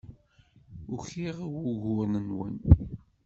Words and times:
Ukiɣ 0.93 1.37
i 1.45 1.47
wugur-nwen. 1.53 2.57